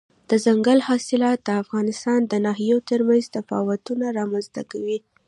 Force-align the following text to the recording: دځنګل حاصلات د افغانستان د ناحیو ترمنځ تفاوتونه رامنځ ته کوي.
دځنګل 0.29 0.79
حاصلات 0.87 1.39
د 1.43 1.49
افغانستان 1.63 2.19
د 2.31 2.33
ناحیو 2.45 2.77
ترمنځ 2.89 3.23
تفاوتونه 3.37 4.05
رامنځ 4.19 4.45
ته 4.55 4.61
کوي. 4.71 4.97